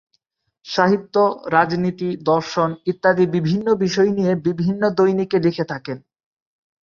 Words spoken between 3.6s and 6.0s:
বিষয় নিয়ে বিভিন্ন দৈনিকে লিখে থাকেন।